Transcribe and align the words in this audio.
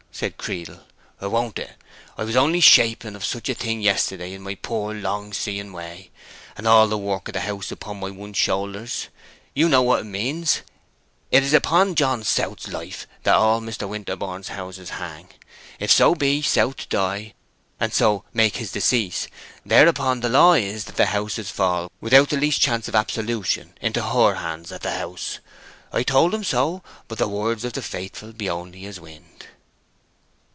said 0.13 0.37
Creedle. 0.37 0.81
"Won't 1.19 1.57
it! 1.57 1.71
I 2.15 2.25
was 2.25 2.35
only 2.35 2.59
shaping 2.59 3.15
of 3.15 3.25
such 3.25 3.49
a 3.49 3.55
thing 3.55 3.81
yesterday 3.81 4.33
in 4.33 4.43
my 4.43 4.53
poor, 4.53 4.93
long 4.93 5.33
seeing 5.33 5.71
way, 5.73 6.11
and 6.55 6.67
all 6.67 6.87
the 6.87 6.97
work 6.97 7.29
of 7.29 7.33
the 7.33 7.39
house 7.39 7.71
upon 7.71 8.01
my 8.01 8.11
one 8.11 8.33
shoulders! 8.33 9.07
You 9.55 9.67
know 9.67 9.81
what 9.81 10.01
it 10.01 10.03
means? 10.03 10.61
It 11.31 11.41
is 11.43 11.53
upon 11.53 11.95
John 11.95 12.23
South's 12.23 12.67
life 12.67 13.07
that 13.23 13.33
all 13.33 13.61
Mr. 13.61 13.87
Winterborne's 13.89 14.49
houses 14.49 14.91
hang. 14.91 15.29
If 15.79 15.91
so 15.91 16.13
be 16.13 16.43
South 16.43 16.87
die, 16.89 17.33
and 17.79 17.91
so 17.91 18.23
make 18.31 18.57
his 18.57 18.73
decease, 18.73 19.27
thereupon 19.65 20.19
the 20.19 20.29
law 20.29 20.53
is 20.53 20.85
that 20.85 20.97
the 20.97 21.07
houses 21.07 21.49
fall 21.49 21.89
without 21.99 22.29
the 22.29 22.37
least 22.37 22.61
chance 22.61 22.87
of 22.87 22.93
absolution 22.95 23.75
into 23.81 24.03
HER 24.03 24.35
hands 24.35 24.71
at 24.71 24.81
the 24.81 24.91
House. 24.97 25.39
I 25.91 26.03
told 26.03 26.35
him 26.35 26.43
so; 26.43 26.83
but 27.07 27.17
the 27.17 27.29
words 27.29 27.63
of 27.65 27.73
the 27.73 27.81
faithful 27.81 28.33
be 28.33 28.49
only 28.49 28.85
as 28.85 28.99
wind!" 28.99 29.47